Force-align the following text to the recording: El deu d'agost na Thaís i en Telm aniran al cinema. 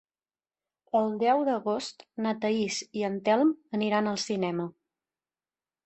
El 0.99 1.13
deu 1.23 1.43
d'agost 1.51 2.03
na 2.27 2.33
Thaís 2.47 2.81
i 3.03 3.07
en 3.13 3.21
Telm 3.31 3.55
aniran 3.81 4.15
al 4.15 4.23
cinema. 4.29 4.71